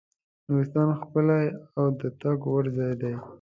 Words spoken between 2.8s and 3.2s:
دی.